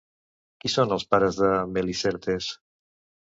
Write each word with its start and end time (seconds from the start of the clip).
Qui 0.63 0.69
són 0.75 0.95
els 0.95 1.05
pares 1.11 1.37
de 1.41 1.51
Melicertes? 1.75 2.47